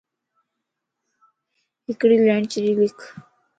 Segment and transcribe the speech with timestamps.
[1.87, 2.97] ھڪڙي ليڻ ڇڏي لکَ